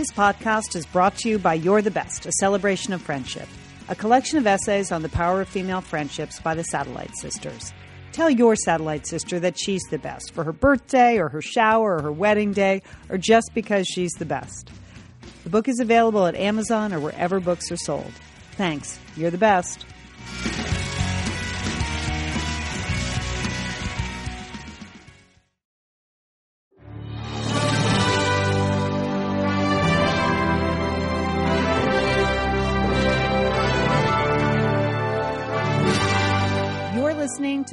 [0.00, 3.46] This podcast is brought to you by You're the Best, a celebration of friendship,
[3.90, 7.74] a collection of essays on the power of female friendships by the Satellite Sisters.
[8.10, 12.00] Tell your satellite sister that she's the best for her birthday or her shower or
[12.00, 12.80] her wedding day
[13.10, 14.70] or just because she's the best.
[15.44, 18.12] The book is available at Amazon or wherever books are sold.
[18.52, 18.98] Thanks.
[19.18, 19.84] You're the best.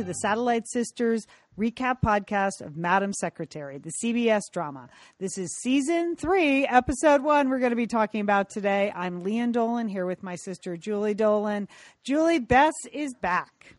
[0.07, 1.27] The Satellite Sisters
[1.59, 4.87] recap podcast of Madam Secretary, the CBS drama.
[5.19, 8.89] This is season three, episode one, we're going to be talking about today.
[8.95, 11.67] I'm Lian Dolan here with my sister, Julie Dolan.
[12.05, 13.75] Julie, Bess is back.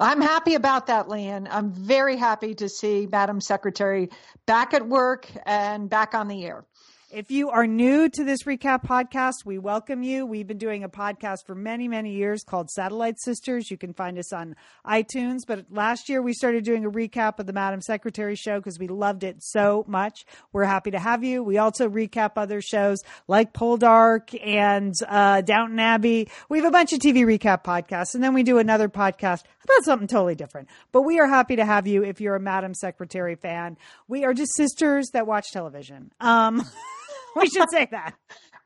[0.00, 1.46] I'm happy about that, Lian.
[1.50, 4.08] I'm very happy to see Madam Secretary
[4.46, 6.64] back at work and back on the air.
[7.10, 10.26] If you are new to this recap podcast, we welcome you.
[10.26, 13.70] We've been doing a podcast for many, many years called Satellite Sisters.
[13.70, 14.54] You can find us on
[14.86, 15.38] iTunes.
[15.46, 18.88] But last year we started doing a recap of the Madam Secretary show because we
[18.88, 20.26] loved it so much.
[20.52, 21.42] We're happy to have you.
[21.42, 26.28] We also recap other shows like Poldark and uh, Downton Abbey.
[26.50, 29.84] We have a bunch of TV recap podcasts, and then we do another podcast about
[29.84, 30.68] something totally different.
[30.92, 33.78] But we are happy to have you if you're a Madam Secretary fan.
[34.08, 36.12] We are just sisters that watch television.
[36.20, 36.68] Um,
[37.38, 38.14] we should say that.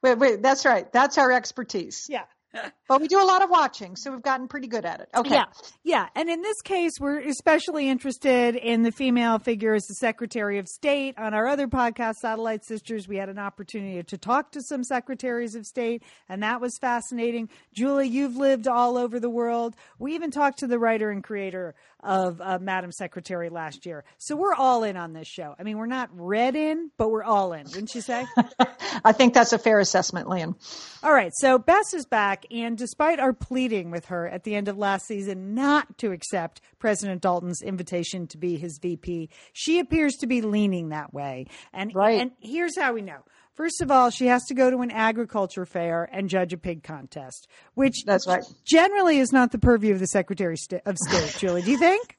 [0.02, 0.90] Wait, wait, that's right.
[0.92, 2.08] That's our expertise.
[2.10, 2.24] Yeah.
[2.88, 5.08] But we do a lot of watching, so we've gotten pretty good at it.
[5.14, 5.34] Okay.
[5.34, 5.44] Yeah.
[5.82, 6.08] Yeah.
[6.14, 10.68] And in this case, we're especially interested in the female figure as the Secretary of
[10.68, 11.14] State.
[11.16, 15.54] On our other podcast, Satellite Sisters, we had an opportunity to talk to some secretaries
[15.54, 17.48] of state, and that was fascinating.
[17.72, 19.74] Julie, you've lived all over the world.
[19.98, 24.04] We even talked to the writer and creator of uh, Madam Secretary last year.
[24.18, 25.54] So we're all in on this show.
[25.58, 28.26] I mean, we're not read in, but we're all in, wouldn't you say?
[29.04, 30.56] I think that's a fair assessment, Lian.
[31.02, 31.32] All right.
[31.34, 35.06] So Bess is back, and despite our pleading with her at the end of last
[35.06, 40.42] season not to accept President Dalton's invitation to be his VP, she appears to be
[40.42, 41.46] leaning that way.
[41.72, 42.20] And Right.
[42.20, 43.20] and here's how we know.
[43.54, 46.82] First of all, she has to go to an agriculture fair and judge a pig
[46.82, 48.42] contest, which That's right.
[48.64, 50.56] generally is not the purview of the Secretary
[50.86, 51.36] of State.
[51.38, 52.16] Julie, do you think?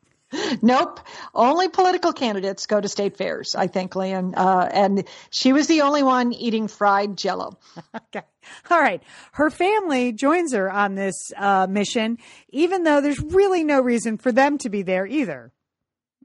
[0.61, 0.99] Nope.
[1.33, 4.33] Only political candidates go to state fairs, I think, Lian.
[4.35, 7.57] Uh, and she was the only one eating fried jello.
[8.15, 8.25] Okay.
[8.69, 9.01] All right.
[9.31, 12.17] Her family joins her on this uh, mission,
[12.49, 15.51] even though there's really no reason for them to be there either.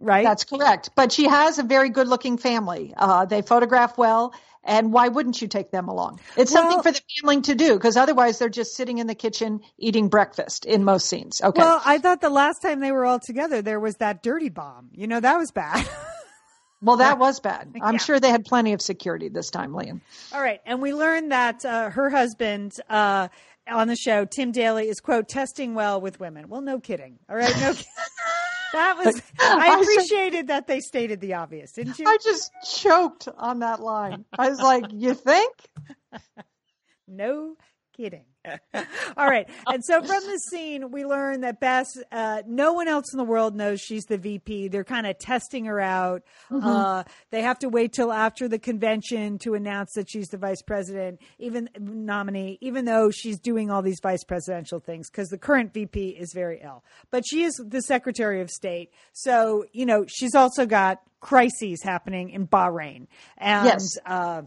[0.01, 0.25] Right?
[0.25, 0.91] That's correct.
[0.95, 2.95] But she has a very good looking family.
[2.97, 4.33] Uh, they photograph well.
[4.65, 6.21] And why wouldn't you take them along?
[6.37, 9.15] It's Well- something for the family to do because otherwise they're just sitting in the
[9.15, 11.41] kitchen eating breakfast in most scenes.
[11.43, 11.61] Okay.
[11.63, 14.91] Well, I thought the last time they were all together, there was that dirty bomb.
[14.93, 15.89] You know, that was bad.
[16.81, 17.73] Well, that was bad.
[17.83, 17.99] I'm Yeah.
[17.99, 20.01] sure they had plenty of security this time, Lian.
[20.33, 20.61] all right.
[20.65, 23.27] And we learned that uh, her husband uh,
[23.69, 26.49] on the show, Tim Daly, is, quote, testing well with women.
[26.49, 27.19] Well, no kidding.
[27.29, 27.53] All right.
[27.61, 27.85] No kidding.
[28.73, 32.07] That was, I appreciated that they stated the obvious, didn't you?
[32.07, 34.25] I just choked on that line.
[34.39, 35.55] I was like, you think?
[37.11, 37.57] No
[37.97, 38.27] kidding.
[39.17, 39.49] All right.
[39.67, 43.25] And so from the scene, we learn that Bess, uh, no one else in the
[43.25, 44.69] world knows she's the VP.
[44.69, 46.23] They're kind of testing her out.
[46.51, 50.63] Uh, they have to wait till after the convention to announce that she's the vice
[50.63, 55.75] president, even nominee, even though she's doing all these vice presidential things because the current
[55.75, 56.85] VP is very ill.
[57.11, 58.91] But she is the Secretary of State.
[59.13, 63.09] So, you know, she's also got crises happening in Bahrain.
[63.37, 63.99] And, Yes.
[64.07, 64.43] uh,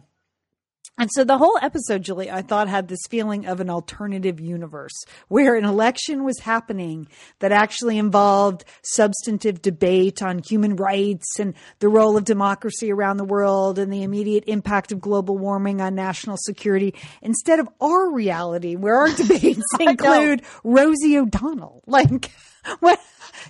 [1.01, 4.93] and so the whole episode, Julie, I thought had this feeling of an alternative universe
[5.29, 7.07] where an election was happening
[7.39, 13.23] that actually involved substantive debate on human rights and the role of democracy around the
[13.23, 18.75] world and the immediate impact of global warming on national security instead of our reality
[18.75, 21.81] where our debates include Rosie O'Donnell.
[21.87, 22.29] Like,
[22.79, 23.01] what?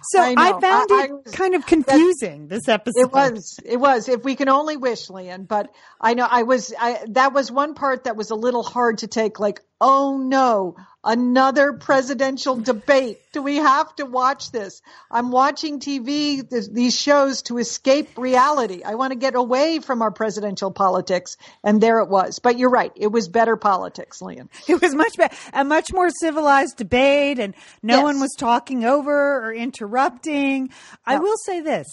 [0.03, 2.99] So I I, found I- it I was- kind of confusing this episode.
[3.01, 4.09] It was, it was.
[4.09, 5.43] If we can only wish, Lian.
[5.47, 5.69] But
[5.99, 6.73] I know I was.
[6.79, 9.39] I that was one part that was a little hard to take.
[9.39, 13.19] Like, oh no, another presidential debate.
[13.31, 14.81] Do we have to watch this?
[15.09, 18.83] I'm watching TV, th- these shows to escape reality.
[18.83, 22.39] I want to get away from our presidential politics, and there it was.
[22.39, 22.91] But you're right.
[22.95, 24.49] It was better politics, Lian.
[24.67, 28.03] It was much better, a much more civilized debate, and no Yes.
[28.03, 30.69] one was talking over or interrupting.
[31.05, 31.87] I will say this: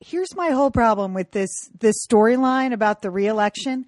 [0.00, 1.50] here's my whole problem with this
[1.80, 3.86] this storyline about the reelection.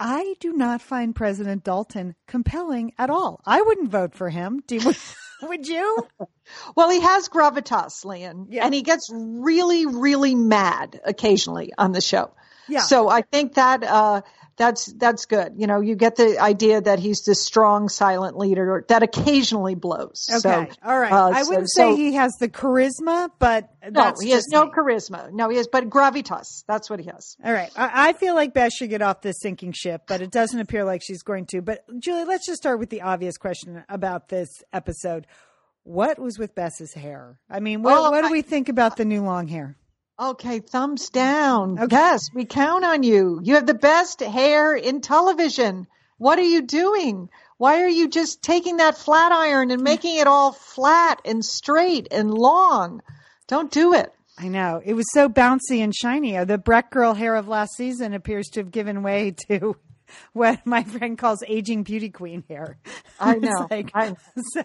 [0.00, 3.40] I do not find President Dalton compelling at all.
[3.44, 4.62] I wouldn't vote for him.
[4.66, 4.92] Do you,
[5.42, 6.06] would you?
[6.74, 8.64] Well, he has gravitas, Lian, Yeah.
[8.64, 12.30] and he gets really, really mad occasionally on the show.
[12.68, 12.80] Yeah.
[12.80, 14.22] So I think that uh,
[14.58, 15.54] that's that's good.
[15.56, 20.28] You know, you get the idea that he's this strong, silent leader that occasionally blows.
[20.30, 21.10] Okay, So, all right.
[21.12, 24.66] uh, I so- wouldn't so- say he has the charisma, but No, he has no
[24.66, 24.70] me.
[24.72, 25.32] charisma.
[25.32, 26.64] No, he has, but gravitas.
[26.66, 27.36] That's what he has.
[27.42, 27.70] All right.
[27.76, 30.84] I, I feel like Beth should get off this sinking ship, but it doesn't appear
[30.84, 31.62] like she's going to.
[31.62, 35.26] But Julie, let's just start with the obvious question about this episode.
[35.84, 37.38] What was with Bess's hair?
[37.48, 39.74] I mean, what, Well, what do I- we think about the new long hair?
[40.20, 41.78] Okay, thumbs down.
[41.78, 41.94] Okay.
[41.94, 43.40] Yes, we count on you.
[43.42, 45.86] You have the best hair in television.
[46.18, 47.28] What are you doing?
[47.56, 52.08] Why are you just taking that flat iron and making it all flat and straight
[52.10, 53.00] and long?
[53.46, 54.12] Don't do it.
[54.36, 56.42] I know it was so bouncy and shiny.
[56.44, 59.76] The Breck girl hair of last season appears to have given way to
[60.32, 62.78] what my friend calls aging beauty queen hair.
[63.20, 63.68] I know.
[63.70, 64.16] like- I-
[64.52, 64.62] so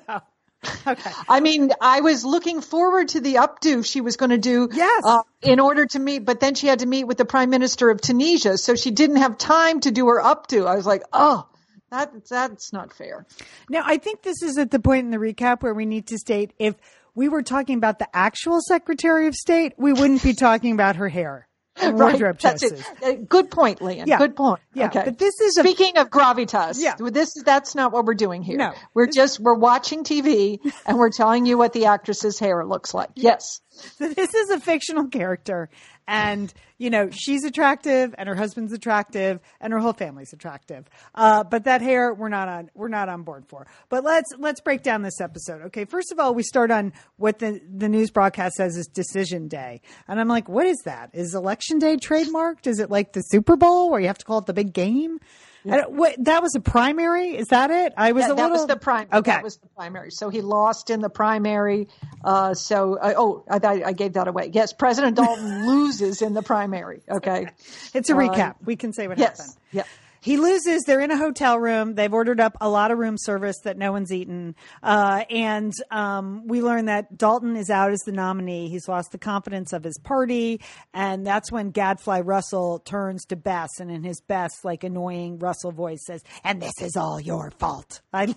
[0.88, 1.12] okay.
[1.28, 4.70] I mean, I was looking forward to the updo she was going to do.
[4.72, 5.04] Yes.
[5.06, 7.90] Uh, in order to meet, but then she had to meet with the prime minister
[7.90, 10.68] of Tunisia, so she didn't have time to do her updo.
[10.68, 11.48] I was like, oh,
[11.92, 13.26] that that's not fair.
[13.70, 16.18] Now, I think this is at the point in the recap where we need to
[16.18, 16.76] state if
[17.16, 21.10] we were talking about the actual Secretary of State, we wouldn't be talking about her
[21.10, 21.48] hair
[21.82, 22.86] Right, wardrobe that's choices.
[23.02, 23.04] it.
[23.04, 24.08] Uh, good point, Lian.
[24.08, 24.20] Yeah.
[24.20, 24.60] Good point.
[24.76, 25.04] Yeah, Okay.
[25.06, 26.96] but this is a Speaking of gravitas, Yeah.
[27.00, 28.58] this is that's not what we're doing here.
[28.58, 28.74] No.
[28.94, 33.10] We're just we're watching TV and we're telling you what the actress's hair looks like.
[33.16, 33.60] Yes.
[33.70, 35.70] So this is a fictional character
[36.08, 40.86] and you know she's attractive and her husband's attractive and her whole family's attractive.
[41.16, 43.68] Uh, but that hair we're not on we're not on board for.
[43.90, 45.86] But let's let's break down this episode okay?
[45.86, 49.82] First of all we start on what the the news broadcast says is decision day.
[50.08, 51.12] And i'm like what is that?
[51.14, 52.68] Is election day trademarked?
[52.68, 55.20] Is it like the super bowl where you have to call it the big game
[55.66, 58.76] That was a primary is that it i was That, a that little was the
[58.76, 59.08] prime.
[59.14, 60.12] okay That was the primary.
[60.12, 61.88] So he lost in the primary.
[62.24, 64.50] Uh, so uh, oh, I, I gave that away.
[64.54, 67.02] Yes, President Dalton loses in the primary.
[67.10, 67.48] Okay.
[67.94, 69.58] it's a Uh, recap we can say what happened Yes.
[69.72, 69.84] Yeah.
[70.24, 70.84] He loses.
[70.84, 71.96] They're in a hotel room.
[71.96, 74.56] They've ordered up a lot of room service that no one's eaten.
[74.82, 78.70] Uh, and um, we learn that Dalton is out as the nominee.
[78.70, 80.62] He's lost the confidence of his party.
[80.94, 85.74] And that's when Gadfly Russell turns to Bess and in his best, like annoying Russell
[85.74, 88.02] voice says, And this is all your fault.
[88.14, 88.34] I,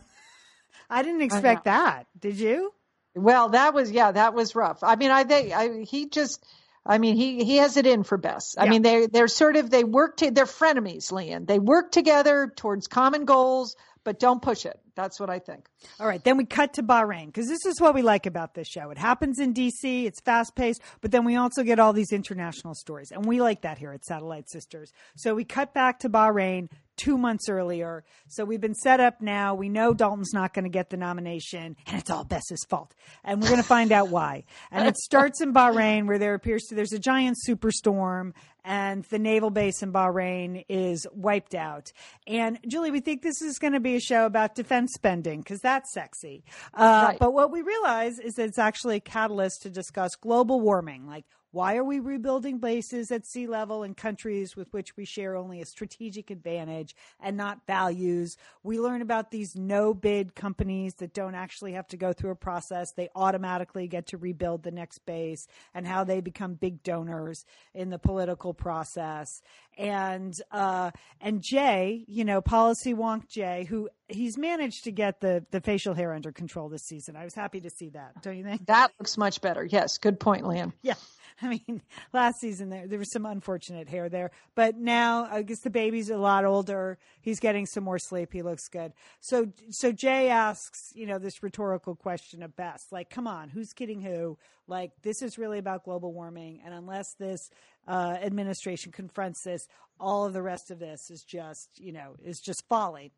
[0.91, 2.09] I didn't expect that.
[2.19, 2.75] Did you?
[3.15, 4.81] Well, that was yeah, that was rough.
[4.82, 6.44] I mean, I think I, he just.
[6.88, 8.56] I mean, he, he has it in for Bess.
[8.56, 8.71] I Yeah.
[8.71, 11.47] mean, they they're sort of they work to they're frenemies, Lian.
[11.47, 13.75] They work together towards common goals,
[14.05, 14.79] but don't push it.
[14.94, 15.69] That's what I think.
[16.00, 18.67] All right, then we cut to Bahrain because this is what we like about this
[18.69, 18.91] show.
[18.91, 22.75] It happens in DC, it's fast paced, but then we also get all these international
[22.75, 24.93] stories, and we like that here at Satellite Sisters.
[25.17, 28.04] So we cut back to Bahrain two months earlier.
[28.28, 29.54] So we've been set up now.
[29.54, 32.94] We know Dalton's not going to get the nomination, and it's all Bess's fault,
[33.25, 34.44] and we're going to find out why.
[34.70, 38.32] And it starts in Bahrain, where there appears to there's a giant superstorm,
[38.64, 41.93] and the naval base in Bahrain is wiped out.
[42.26, 45.60] And Julie, we think this is going to be a show about defense spending because
[45.60, 46.44] that's sexy.
[46.75, 47.19] Uh, Right.
[47.19, 51.25] But what we realize is that it's actually a catalyst to discuss global warming, like.
[51.52, 55.60] Why are we rebuilding bases at sea level in countries with which we share only
[55.60, 58.37] a strategic advantage and not values?
[58.62, 62.37] We learn about these no bid companies that don't actually have to go through a
[62.37, 62.93] process.
[62.93, 67.90] They automatically get to rebuild the next base and how they become big donors in
[67.90, 69.40] the political process.
[69.76, 70.90] And uh,
[71.20, 75.94] and Jay, you know, policy wonk Jay, who he's managed to get the the facial
[75.94, 77.17] hair under control this season.
[77.17, 78.22] I was happy to see that.
[78.22, 78.67] Don't you think?
[78.67, 79.65] That looks much better.
[79.65, 80.72] Yes, good point, Lian.
[80.82, 80.94] Yeah.
[81.43, 85.60] I mean, last season there there was some unfortunate hair there, but now I guess
[85.60, 86.98] the baby's a lot older.
[87.20, 88.32] He's getting some more sleep.
[88.32, 88.93] He looks good.
[89.20, 93.72] So so Jay asks, you know, this rhetorical question of Bess, like, come on, who's
[93.72, 94.39] kidding who?
[94.69, 97.51] Like, this is really about global warming, and unless this
[97.86, 102.40] uh, administration confronts this, all of the rest of this is just, you know, is
[102.40, 103.12] just folly.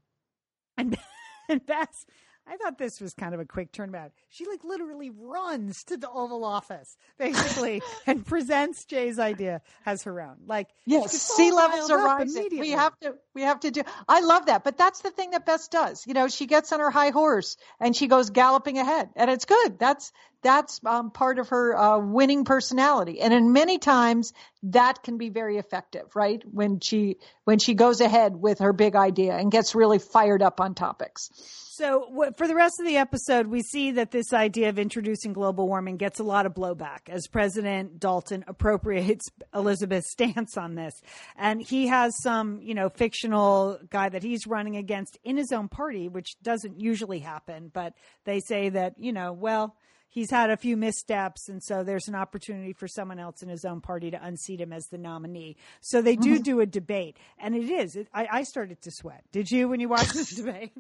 [0.77, 0.97] And
[1.49, 2.07] and Bess,
[2.51, 4.13] I thought this was kind of a quick turnabout.
[4.31, 10.21] She like literally runs to the Oval Office, basically, and presents Jay's idea as her
[10.21, 10.37] own.
[10.47, 12.49] Like, Yes, sea levels are rising.
[12.59, 14.65] We have to we have to do I love that.
[14.65, 16.07] But that's the thing that Bess does.
[16.07, 19.11] You know, she gets on her high horse and she goes galloping ahead.
[19.15, 19.79] And it's good.
[19.79, 23.21] That's that's um, part of her uh, winning personality.
[23.21, 26.43] And in many times that can be very effective, right?
[26.51, 30.61] When she when she goes ahead with her big idea and gets really fired up
[30.61, 31.31] on topics.
[31.79, 35.69] So, for the rest of the episode, we see that this idea of introducing global
[35.69, 41.01] warming gets a lot of blowback as President Dalton appropriates Elizabeth's stance on this.
[41.37, 45.69] And he has some, you know, fictional guy that he's running against in his own
[45.69, 47.71] party, which doesn't usually happen.
[47.73, 49.77] But they say that, you know, well,
[50.09, 53.65] he's had a few missteps, and so there's an opportunity for someone else in his
[53.65, 55.57] own party to unseat him as the nominee.
[55.81, 57.97] So they do do a debate, and it is.
[57.97, 59.25] It, I, I started to sweat.
[59.33, 60.73] Did you when you watched this debate?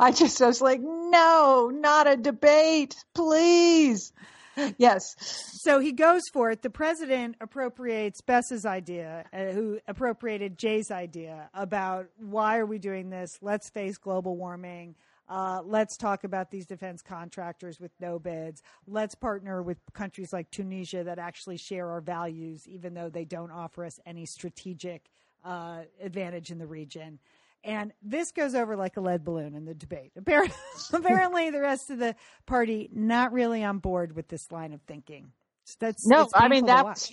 [0.00, 4.12] I just I was like, no, not a debate, please.
[4.78, 5.14] Yes.
[5.62, 6.62] So he goes for it.
[6.62, 13.10] The president appropriates Bess's idea, uh, who appropriated Jay's idea about why are we doing
[13.10, 13.30] this?
[13.42, 14.94] Let's face global warming.
[15.28, 18.62] Uh, let's talk about these defense contractors with no bids.
[18.86, 23.50] Let's partner with countries like Tunisia that actually share our values, even though they don't
[23.50, 25.10] offer us any strategic
[25.44, 27.18] uh, advantage in the region.
[27.64, 30.12] And this goes over like a lead balloon in the debate.
[30.16, 30.56] Apparently,
[30.92, 32.14] apparently the rest of the
[32.46, 35.32] party not really on board with this line of thinking.
[35.80, 36.28] That's no.
[36.32, 37.10] I mean that's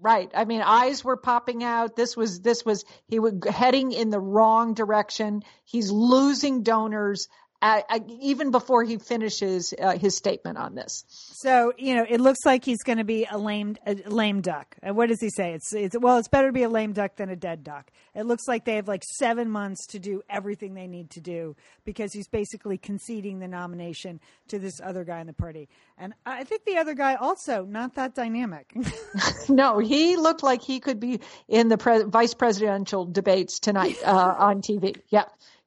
[0.00, 0.30] right.
[0.32, 1.96] I mean, eyes were popping out.
[1.96, 5.42] This was this was he was heading in the wrong direction.
[5.64, 7.26] He's losing donors.
[7.62, 11.04] I, even before he finishes uh, his statement on this.
[11.08, 14.76] So you know, it looks like he's going to be a lame, a lame duck.
[14.82, 15.52] And what does he say?
[15.54, 17.90] It's, it's well, it's better to be a lame duck than a dead duck.
[18.14, 21.56] It looks like they have like seven months to do everything they need to do
[21.84, 25.68] because he's basically conceding the nomination to this other guy in the party.
[25.98, 28.72] And I think the other guy also not that dynamic.
[29.48, 34.34] No, he looked like he could be in the pre- vice presidential debates tonight uh,
[34.38, 35.00] on TV.
[35.08, 35.24] Yeah,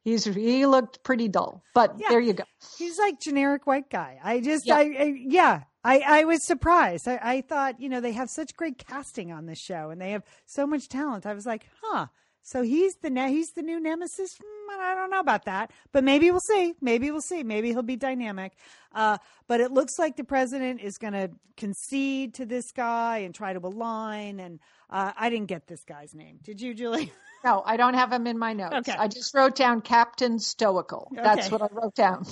[0.10, 2.08] he's he looked pretty dull, but Yeah.
[2.10, 2.44] there you go.
[2.78, 4.20] he's like generic white guy.
[4.24, 4.76] I just, Yeah.
[4.76, 5.64] I, I yeah.
[5.84, 7.08] I, I was surprised.
[7.08, 10.12] I, I thought, you know, they have such great casting on this show and they
[10.12, 11.26] have so much talent.
[11.26, 12.08] I was like, huh.
[12.42, 14.38] So he's the ne- he's the new nemesis.
[14.42, 16.74] Hmm, I don't know about that, but maybe we'll see.
[16.82, 17.44] Maybe we'll see.
[17.44, 18.54] Maybe he'll be dynamic.
[18.94, 23.36] Uh, but it looks like the president is going to concede to this guy and
[23.36, 24.40] try to align.
[24.40, 26.40] And uh, I didn't get this guy's name.
[26.44, 27.12] Did you, Julie?
[27.44, 28.90] No, I don't have him in my notes.
[28.90, 28.96] Okay.
[28.98, 31.12] I just wrote down Captain Stoical.
[31.24, 31.52] That's Okay.
[31.52, 32.26] what I wrote down.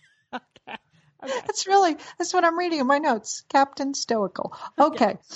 [0.34, 0.76] okay.
[1.24, 1.40] Okay.
[1.46, 3.42] That's really that's what I'm reading in my notes.
[3.48, 4.52] Captain Stoical.
[4.78, 5.16] Okay.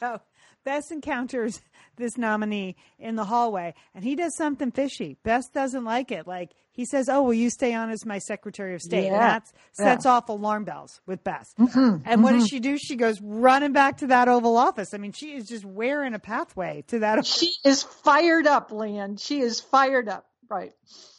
[0.00, 0.20] So
[0.64, 1.60] Bess encounters
[1.96, 5.16] this nominee in the hallway and he does something fishy.
[5.22, 6.26] Bess doesn't like it.
[6.26, 9.06] Like he says, Oh, will you stay on as my Secretary of State?
[9.06, 9.38] And Yeah.
[9.38, 11.54] that sets off alarm bells with Bess.
[11.58, 12.02] Mm-hmm.
[12.04, 12.76] And what does she do?
[12.78, 14.92] She goes running back to that Oval Office.
[14.94, 17.24] I mean, she is just wearing a pathway to that.
[17.26, 19.16] She is fired up, Lian.
[19.16, 20.26] She is fired up.
[20.48, 20.72] Right.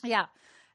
[0.04, 0.26] Yeah.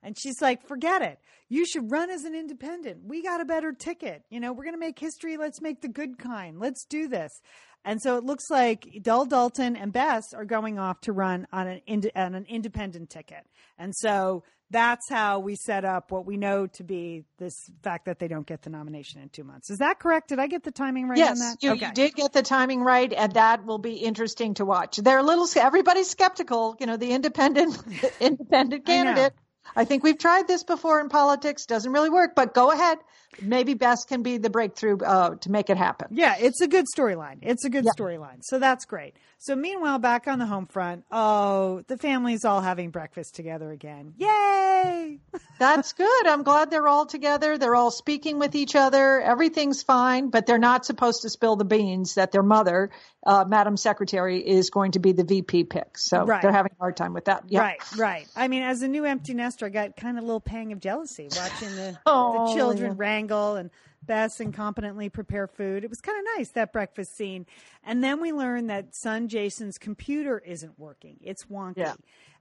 [0.03, 1.19] And she's like, forget it.
[1.49, 3.05] You should run as an independent.
[3.05, 4.25] We got a better ticket.
[4.31, 5.37] You know, we're going to make history.
[5.37, 6.59] Let's make the good kind.
[6.59, 7.41] Let's do this.
[7.85, 11.67] And so it looks like Del Dalton and Bess are going off to run on
[11.67, 13.45] an ind- on an independent ticket.
[13.79, 18.19] And so that's how we set up what we know to be this fact that
[18.19, 19.69] they don't get the nomination in two months.
[19.69, 20.29] Is that correct?
[20.29, 21.63] Did I get the timing right on Yes, that?
[21.63, 24.97] you, you did get the timing right, and that will be interesting to watch.
[24.97, 25.47] They're a little.
[25.57, 26.77] Everybody's skeptical.
[26.81, 27.77] You know, the independent
[28.21, 29.35] independent candidate.
[29.77, 31.67] I think we've tried this before in politics.
[31.67, 32.99] Doesn't really work, but go ahead.
[33.41, 36.09] Maybe Bess can be the breakthrough uh, to make it happen.
[36.11, 37.39] Yeah, it's a good storyline.
[37.41, 37.93] It's a good Yeah.
[37.97, 38.43] storyline.
[38.43, 39.15] So that's great.
[39.43, 44.15] So meanwhile, back on the home front, oh, the family's all having breakfast together again.
[44.17, 45.19] Yay!
[45.59, 46.27] That's good.
[46.29, 47.59] I'm glad they're all together.
[47.59, 49.21] They're all speaking with each other.
[49.21, 52.91] Everything's fine, but they're not supposed to spill the beans that their mother,
[53.27, 55.99] uh, Madam Secretary, is going to be the VP pick.
[55.99, 56.41] So Right.
[56.41, 57.43] they're having a hard time with that.
[57.49, 57.63] Yeah.
[57.63, 58.29] Right, right.
[58.37, 60.79] I mean, as a new empty nester, I got kind of a little pang of
[60.79, 62.97] jealousy watching the, Oh, the children yeah.
[62.97, 63.71] wrangle and
[64.05, 65.85] Bess competently prepare food.
[65.85, 67.47] It was kind of nice that breakfast scene.
[67.85, 71.19] And then we learned that son Jason's computer isn't working.
[71.23, 71.79] It's wonky.
[71.79, 71.95] Yeah.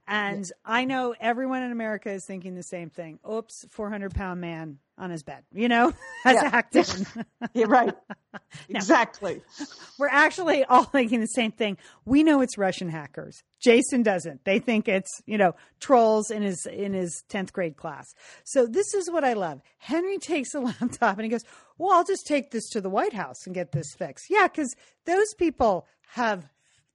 [0.06, 3.18] And I know everyone in America is thinking the same thing.
[3.30, 5.92] Oops, 400 pound man on his bed, you know,
[6.24, 7.22] has Yeah.
[7.54, 7.94] You're right.
[8.68, 9.42] Exactly.
[9.98, 11.76] We're actually all thinking the same thing.
[12.04, 13.42] We know it's Russian hackers.
[13.60, 14.44] Jason doesn't.
[14.44, 18.06] They think it's, you know, trolls in his in his 10th grade class.
[18.44, 19.60] So this is what I love.
[19.78, 21.44] Henry takes a laptop and he goes,
[21.78, 24.74] "Well, I'll just take this to the White House and get this fixed." Yeah, cuz
[25.04, 26.48] those people have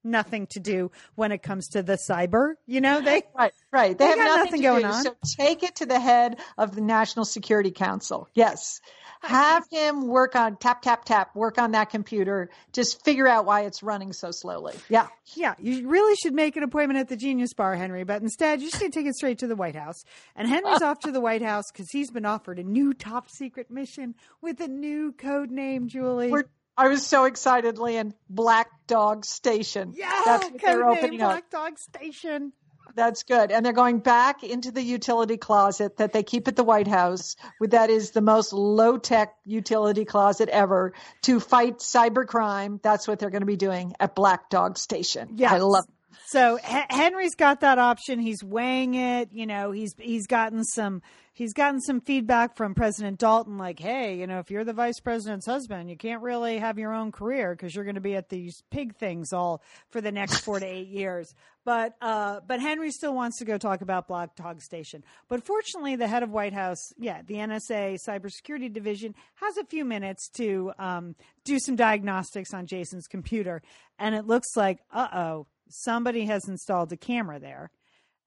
[0.07, 3.01] nothing to do when it comes to the cyber, you know?
[3.01, 3.97] They Right, right.
[3.97, 4.87] They, They have nothing, nothing going do.
[4.87, 5.03] on.
[5.03, 8.27] So take it to the head of the National Security Council.
[8.33, 8.79] Yes.
[9.21, 12.51] Have him work on tap, tap, tap, work on that computer.
[12.71, 14.75] Just figure out why it's running so slowly.
[14.89, 15.07] Yeah.
[15.35, 18.69] Yeah, you really should make an appointment at the Genius Bar, Henry, but instead you
[18.69, 20.03] should take it straight to the White House.
[20.35, 23.69] And Henry's off to the White House because he's been offered a new top secret
[23.71, 26.29] mission with a new code name, Julie.
[26.31, 26.45] We're,
[26.77, 28.13] I was so excited, Lian.
[28.29, 29.93] Black Dog Station.
[29.95, 31.31] yeah, That's what they're opening up.
[31.31, 32.53] Black Dog Station.
[32.95, 33.51] That's good.
[33.51, 37.35] And they're going back into the utility closet that they keep at the White House.
[37.59, 40.93] With that is the most low tech utility closet ever
[41.23, 42.81] to fight cybercrime.
[42.81, 45.33] That's what they're going to be doing at Black Dog Station.
[45.35, 45.51] Yes.
[45.51, 45.85] I love
[46.25, 48.19] so H- Henry's got that option.
[48.19, 49.29] He's weighing it.
[49.31, 51.01] You know, he's he's gotten some
[51.37, 54.99] he's gotten some feedback from President Dalton, like, hey, you know, if you're the vice
[54.99, 58.29] president's husband, you can't really have your own career because you're going to be at
[58.29, 61.35] these pig things all for the next four to eight years.
[61.63, 65.03] But uh, but Henry still wants to go talk about Black Dog Station.
[65.27, 69.85] But fortunately, the head of White House, yeah, the NSA Cybersecurity Division has a few
[69.85, 73.61] minutes to um, do some diagnostics on Jason's computer,
[73.99, 77.69] and it looks like, uh oh, somebody has installed a camera there.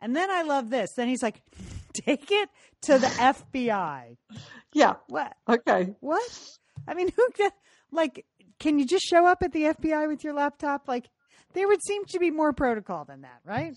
[0.00, 0.90] And then I love this.
[0.96, 1.42] Then he's like,
[1.92, 2.48] take it
[2.82, 4.16] to the FBI.
[4.72, 4.94] Yeah.
[5.08, 5.32] What?
[5.48, 5.94] Okay.
[6.00, 6.22] What?
[6.88, 7.50] I mean, who can,
[7.92, 8.24] like,
[8.58, 10.88] can you just show up at the FBI with your laptop?
[10.88, 11.08] Like,
[11.54, 13.76] there would seem to be more protocol than that, right?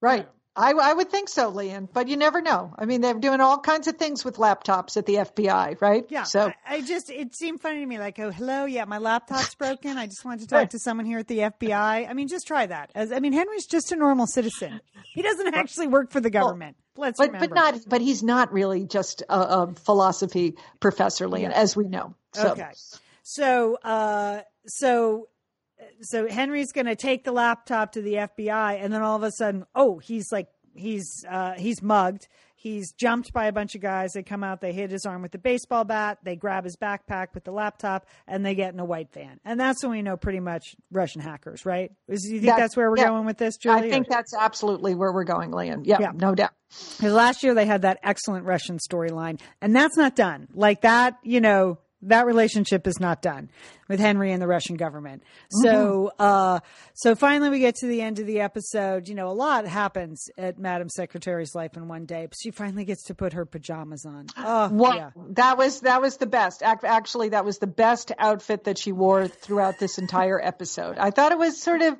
[0.00, 0.28] Right.
[0.56, 2.74] I, I would think so, Lian, but you never know.
[2.76, 6.04] I mean, they're doing all kinds of things with laptops at the FBI, right?
[6.08, 6.24] Yeah.
[6.24, 7.98] So I, I just, it seemed funny to me.
[7.98, 8.64] Like, oh, hello.
[8.64, 9.96] Yeah, my laptop's broken.
[9.96, 12.08] I just wanted to talk to someone here at the FBI.
[12.08, 12.90] I mean, just try that.
[12.94, 14.80] As I mean, Henry's just a normal citizen.
[15.14, 16.76] He doesn't actually work for the government.
[16.96, 17.48] Let's but remember.
[17.48, 21.60] but not but he's not really just a, a philosophy professor, Lian, Yeah.
[21.60, 22.14] as we know.
[22.34, 22.68] So, Okay.
[23.22, 25.28] So, uh, so,
[26.02, 29.30] so Henry's going to take the laptop to the FBI, and then all of a
[29.32, 32.28] sudden, oh, he's like, he's uh, he's mugged.
[32.54, 34.12] He's jumped by a bunch of guys.
[34.12, 37.28] They come out, they hit his arm with the baseball bat, they grab his backpack
[37.32, 39.40] with the laptop, and they get in a white van.
[39.46, 41.90] And that's when we know pretty much Russian hackers, right?
[42.06, 43.06] Is, you think That- that's where we're yeah.
[43.08, 43.78] going with this, Julie?
[43.88, 45.84] I think that's absolutely where we're going, Lian.
[45.86, 46.12] Yeah, Yeah.
[46.14, 46.50] no doubt.
[46.98, 50.46] Because last year they had that excellent Russian storyline, and that's not done.
[50.52, 53.50] Like that, you know, that relationship is not done
[53.88, 55.22] with Henry and the Russian government.
[55.50, 56.60] So, uh,
[56.94, 59.08] so finally we get to the end of the episode.
[59.08, 62.84] You know, a lot happens at Madam Secretary's life in one day, but she finally
[62.84, 64.26] gets to put her pajamas on.
[64.36, 65.10] Oh, What yeah.
[65.30, 66.62] that was that was the best.
[66.62, 70.96] Actually, that was the best outfit that she wore throughout this entire episode.
[70.98, 71.96] I thought it was sort of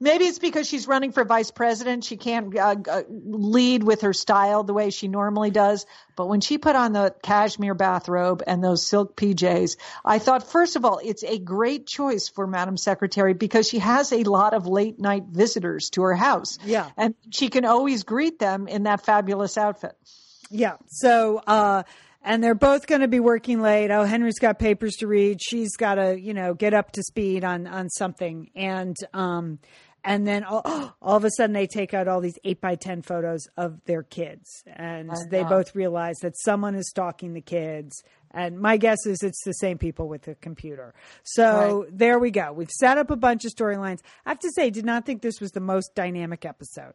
[0.00, 2.04] maybe it's because she's running for vice president.
[2.04, 5.86] She can't uh, uh, lead with her style the way she normally does.
[6.16, 10.76] But when she put on the cashmere bathrobe and those silk PJs, I thought first
[10.76, 14.66] of all it's a great choice for Madam Secretary because she has a lot of
[14.66, 16.58] late night visitors to her house.
[16.64, 16.90] Yeah.
[16.96, 19.96] and she can always greet them in that fabulous outfit.
[20.50, 20.76] Yeah.
[20.86, 21.84] So, uh,
[22.22, 23.90] and they're both going to be working late.
[23.90, 25.40] Oh, Henry's got papers to read.
[25.42, 28.50] She's got to, you know, get up to speed on on something.
[28.54, 29.58] And um,
[30.04, 30.62] and then all,
[31.02, 34.02] all of a sudden they take out all these eight by ten photos of their
[34.02, 38.02] kids, and they both realize that someone is stalking the kids.
[38.32, 40.94] And my guess is it's the same people with the computer.
[41.24, 42.52] So there we go.
[42.52, 44.00] We've set up a bunch of storylines.
[44.24, 46.92] I have to say, did not think this was the most dynamic episode.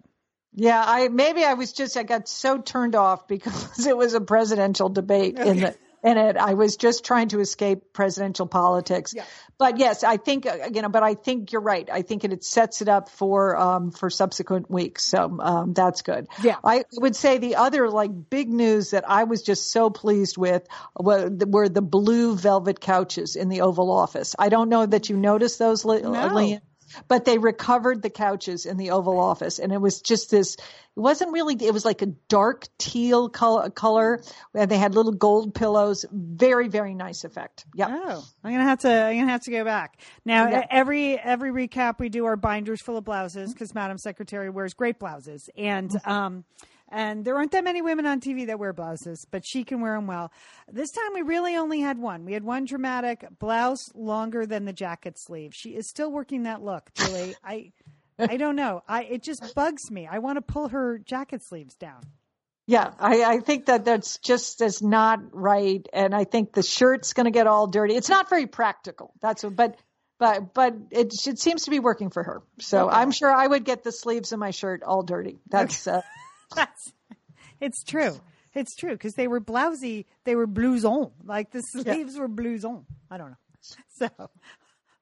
[0.57, 4.21] Yeah, I maybe I was just I got so turned off because it was a
[4.21, 6.37] presidential debate in the in it.
[6.37, 9.13] I was just trying to escape presidential politics.
[9.15, 9.25] Yeah.
[9.57, 10.89] But yes, I think uh, you know.
[10.89, 11.89] But I think you're right.
[11.89, 15.03] I think it, it sets it up for um, for subsequent weeks.
[15.05, 16.27] So um, that's good.
[16.41, 16.57] Yeah.
[16.63, 20.67] I would say the other like big news that I was just so pleased with
[20.99, 24.35] were, were the blue velvet couches in the Oval Office.
[24.37, 26.61] I don't know that you noticed those, No.
[27.07, 30.55] But they recovered the couches in the Oval Office, and it was just this.
[30.55, 31.55] It wasn't really.
[31.59, 34.21] It was like a dark teal color, color
[34.53, 36.05] and they had little gold pillows.
[36.11, 37.65] Very, very nice effect.
[37.73, 37.87] Yeah.
[37.89, 38.91] Oh, I'm gonna have to.
[38.91, 40.49] I'm gonna have to go back now.
[40.49, 40.65] Yeah.
[40.69, 44.99] Every every recap, we do our binders full of blouses because Madam Secretary wears great
[44.99, 46.45] blouses, and um,
[46.95, 49.95] and there aren't that many women on TV that wear blouses, but she can wear
[49.95, 50.31] them well.
[50.71, 52.25] This time, we really only had one.
[52.25, 55.53] We had one dramatic blouse longer than the jacket sleeve.
[55.53, 57.35] She is still working that look, Julie.
[57.43, 57.71] I.
[58.17, 58.81] I don't know.
[58.87, 60.07] I it just bugs me.
[60.07, 62.01] I want to pull her jacket sleeves down.
[62.67, 67.11] Yeah, I, I think that that's just is not right, and I think the shirt's
[67.11, 67.93] going to get all dirty.
[67.93, 69.11] It's not very practical.
[69.21, 69.77] That's what, but
[70.17, 72.41] but but it, it seems to be working for her.
[72.59, 72.95] So Okay.
[72.95, 75.37] I'm sure I would get the sleeves of my shirt all dirty.
[75.49, 76.01] That's uh,
[76.55, 76.93] That's
[77.61, 78.19] it's true.
[78.53, 80.05] It's true because they were blousy.
[80.23, 81.11] They were blouson.
[81.25, 82.85] Like the sleeves were blouson.
[83.11, 83.37] I don't know.
[83.97, 84.09] So,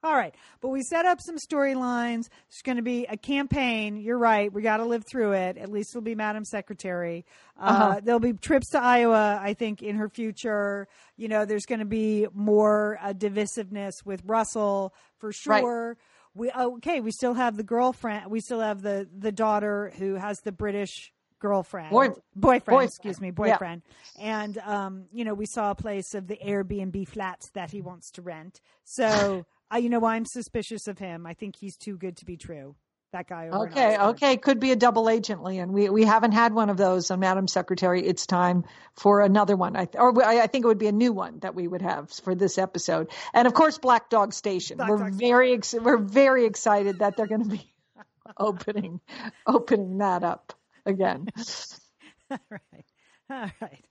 [0.04, 0.34] all right.
[0.60, 2.28] But we set up some storylines.
[2.48, 3.96] It's going to be a campaign.
[3.98, 4.52] You're right.
[4.52, 5.56] We got to live through it.
[5.58, 7.24] At least it'll be Madam Secretary.
[7.58, 8.00] Uh, Uh-huh.
[8.04, 10.88] There'll be trips to Iowa, I think, in her future.
[11.16, 15.60] You know, there's going to be more uh, divisiveness with Russell for Right.
[15.60, 15.96] sure.
[16.34, 17.00] We okay.
[17.00, 18.30] We still have the girlfriend.
[18.30, 21.12] We still have the the daughter who has the British
[21.48, 22.88] girlfriend, Boy- boyfriend, boyfriend.
[22.88, 23.32] excuse me, Yeah.
[23.32, 23.82] boyfriend.
[24.18, 28.10] And um, you know, we saw a place of the Airbnb flats that he wants
[28.12, 28.60] to rent.
[28.84, 31.26] So, uh, you know, I'm suspicious of him.
[31.26, 32.76] I think he's too good to be true.
[33.12, 33.48] That guy.
[33.48, 35.70] Over Okay, okay, could be a double agent, Lian.
[35.72, 38.04] We we haven't had one of those on Madam Secretary.
[38.04, 39.76] It's time for another one.
[39.76, 41.82] I th- or I, I think it would be a new one that we would
[41.82, 43.10] have for this episode.
[43.32, 44.78] And of course, Black Dog Station.
[44.78, 47.70] Black we're Dog very ex- we're very excited that they're going to be
[48.36, 49.00] opening
[49.46, 50.52] opening that up
[50.86, 51.26] again.
[52.30, 52.84] All right.
[53.30, 53.84] All right.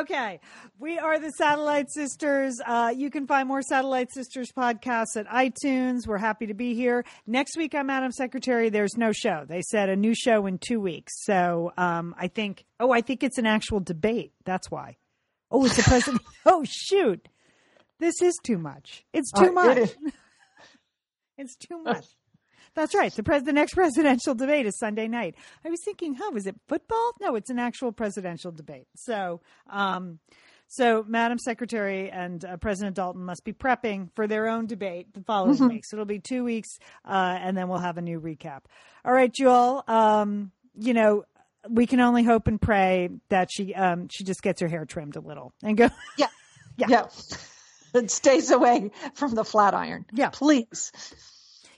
[0.00, 0.40] Okay.
[0.78, 2.60] We are the Satellite Sisters.
[2.64, 6.06] Uh, you can find more Satellite Sisters podcasts at iTunes.
[6.06, 7.04] We're happy to be here.
[7.26, 8.68] Next week, I'm Madam Secretary.
[8.68, 9.44] There's no show.
[9.48, 11.14] They said a new show in two weeks.
[11.24, 14.32] So um, I think, oh, I think it's an actual debate.
[14.44, 14.96] That's why.
[15.50, 16.22] Oh, it's a president.
[16.46, 17.28] oh, shoot.
[17.98, 19.04] This is too much.
[19.14, 19.78] It's too uh, much.
[19.78, 19.96] It
[21.38, 22.04] it's too much.
[22.76, 23.12] That's right.
[23.12, 25.34] The, pres- the next presidential debate is Sunday night.
[25.64, 27.12] I was thinking, huh, was it football?
[27.20, 28.86] No, it's an actual presidential debate.
[28.94, 30.20] So, um,
[30.68, 35.22] so Madam Secretary and uh, President Dalton must be prepping for their own debate the
[35.22, 35.68] following mm-hmm.
[35.68, 35.84] week.
[35.86, 38.60] So it'll be two weeks, uh, and then we'll have a new recap.
[39.04, 39.82] All right, Jewel.
[39.88, 41.24] Um, you know,
[41.68, 45.16] we can only hope and pray that she um, she just gets her hair trimmed
[45.16, 45.88] a little and go.
[46.18, 46.26] Yeah,
[46.76, 46.86] yeah.
[46.88, 47.06] yeah.
[47.94, 50.04] It stays away from the flat iron.
[50.12, 50.92] Yeah, please.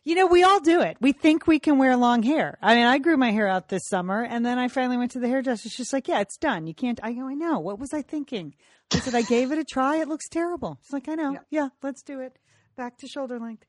[0.05, 0.97] You know, we all do it.
[1.01, 2.59] We think we can wear long hair.
[2.63, 5.21] I mean, I grew my hair out this summer, and then I finally went to
[5.21, 5.69] the hairdresser.
[5.69, 6.67] She's like, "Yeah, it's done.
[6.67, 7.59] You can't." I go, "I know.
[7.59, 8.55] What was I thinking?"
[8.93, 9.97] I said, "I gave it a try.
[9.97, 11.33] It looks terrible." She's like, "I know.
[11.33, 12.39] Yeah, yeah let's do it.
[12.77, 13.65] Back to shoulder length."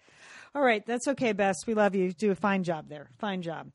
[0.55, 1.67] All right, that's okay, Bess.
[1.67, 2.11] We love you.
[2.11, 3.09] Do a fine job there.
[3.19, 3.71] Fine job.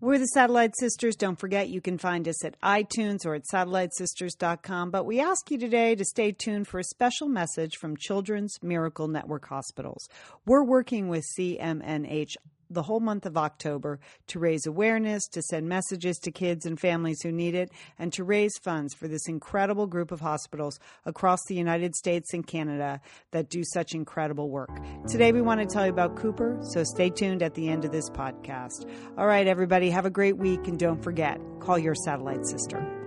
[0.00, 1.14] We're the Satellite Sisters.
[1.14, 4.90] Don't forget, you can find us at iTunes or at satellitesisters.com.
[4.90, 9.08] But we ask you today to stay tuned for a special message from Children's Miracle
[9.08, 10.08] Network Hospitals.
[10.46, 12.36] We're working with CMNH
[12.70, 17.20] the whole month of October to raise awareness, to send messages to kids and families
[17.22, 21.54] who need it, and to raise funds for this incredible group of hospitals across the
[21.54, 23.00] United States and Canada
[23.32, 24.70] that do such incredible work.
[25.08, 27.92] Today, we want to tell you about Cooper, so stay tuned at the end of
[27.92, 28.88] this podcast.
[29.18, 32.99] All right, everybody, have a great week, and don't forget call your satellite sister.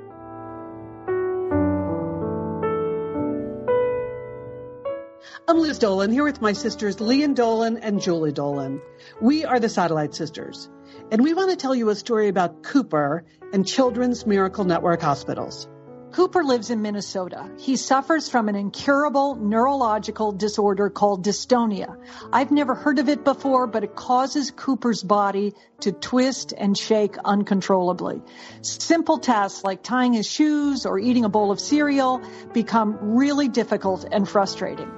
[5.45, 8.81] I'm Liz Dolan here with my sisters Lian Dolan and Julie Dolan.
[9.19, 10.69] We are the Satellite Sisters,
[11.11, 15.67] and we want to tell you a story about Cooper and Children's Miracle Network hospitals.
[16.13, 17.49] Cooper lives in Minnesota.
[17.57, 21.97] He suffers from an incurable neurological disorder called dystonia.
[22.31, 27.17] I've never heard of it before, but it causes Cooper's body to twist and shake
[27.25, 28.21] uncontrollably.
[28.61, 32.21] Simple tasks like tying his shoes or eating a bowl of cereal
[32.53, 34.91] become really difficult and frustrating.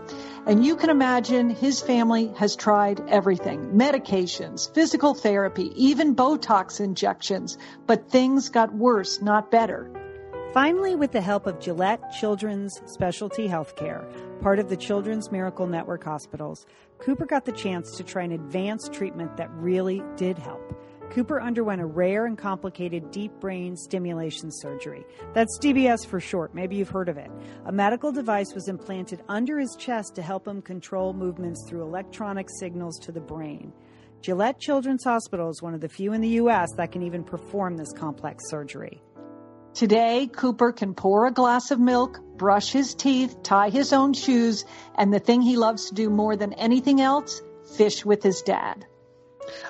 [0.47, 7.57] And you can imagine his family has tried everything medications, physical therapy, even Botox injections,
[7.87, 9.89] but things got worse, not better.
[10.53, 14.05] Finally, with the help of Gillette Children's Specialty Healthcare,
[14.41, 16.67] part of the Children's Miracle Network hospitals,
[16.99, 20.74] Cooper got the chance to try an advanced treatment that really did help.
[21.11, 25.05] Cooper underwent a rare and complicated deep brain stimulation surgery.
[25.33, 26.53] That's DBS for short.
[26.53, 27.31] Maybe you've heard of it.
[27.65, 32.47] A medical device was implanted under his chest to help him control movements through electronic
[32.59, 33.71] signals to the brain.
[34.21, 36.71] Gillette Children's Hospital is one of the few in the U.S.
[36.77, 39.01] that can even perform this complex surgery.
[39.75, 44.65] Today, Cooper can pour a glass of milk, brush his teeth, tie his own shoes,
[44.97, 47.41] and the thing he loves to do more than anything else,
[47.77, 48.85] fish with his dad.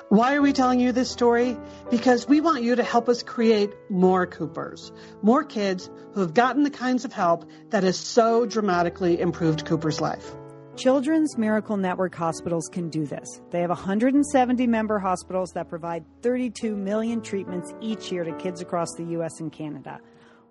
[0.08, 1.56] Why are we telling you this story?
[1.90, 6.62] Because we want you to help us create more Coopers, more kids who have gotten
[6.62, 10.32] the kinds of help that has so dramatically improved Cooper's life.
[10.76, 13.40] Children's Miracle Network hospitals can do this.
[13.50, 18.88] They have 170 member hospitals that provide 32 million treatments each year to kids across
[18.96, 19.40] the U.S.
[19.40, 20.00] and Canada.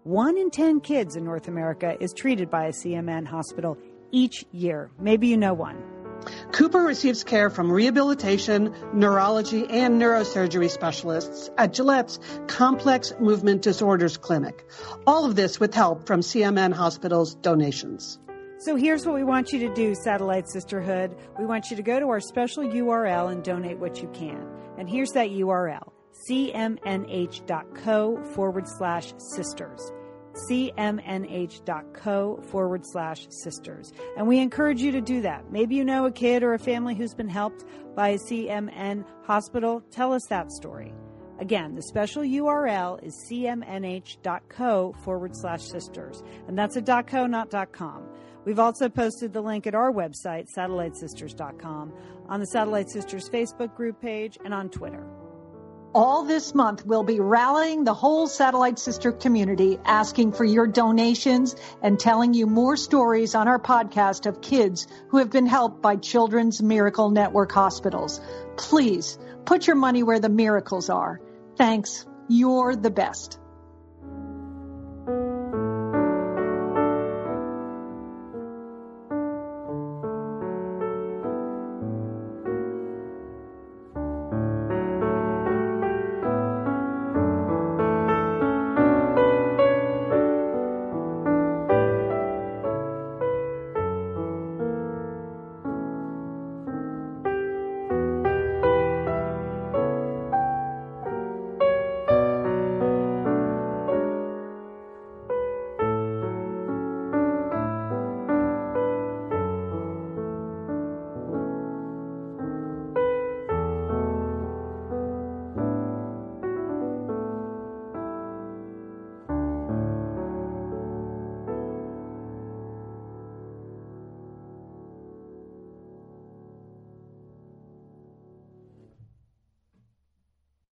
[0.01, 3.77] One in 10 kids in North America is treated by a CMN hospital
[4.11, 4.89] each year.
[4.99, 5.94] Maybe you know one.
[6.51, 14.65] Cooper receives care from rehabilitation, neurology, and neurosurgery specialists at Gillette's Complex Movement Disorders Clinic.
[15.05, 18.19] All of this with help from CMN Hospital's donations.
[18.59, 21.15] So here's what we want you to do, Satellite Sisterhood.
[21.37, 24.47] We want you to go to our special URL and donate what you can.
[24.77, 25.91] And here's that URL
[26.29, 29.91] cmnh.co forward slash sisters
[30.35, 33.93] cmnh.co forward slash sisters.
[34.17, 35.51] And we encourage you to do that.
[35.51, 39.81] Maybe you know a kid or a family who's been helped by a CMN hospital.
[39.91, 40.93] Tell us that story.
[41.39, 46.23] Again, the special URL is cmnh.co forward slash sisters.
[46.47, 48.07] And that's a .co, not .com.
[48.45, 51.93] We've also posted the link at our website, satellitesisters.com,
[52.29, 55.05] on the Satellite Sisters Facebook group page, and on Twitter
[55.95, 61.55] all this month, we'll be rallying the whole Satellite Sister community, asking for your donations
[61.81, 65.95] and telling you more stories on our podcast of kids who have been helped by
[65.95, 68.19] Children's Miracle Network hospitals.
[68.57, 71.21] Please put your money where the miracles are.
[71.57, 72.05] Thanks.
[72.27, 73.39] You're the best.